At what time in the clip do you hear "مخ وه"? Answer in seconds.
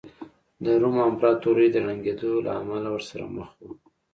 3.35-3.73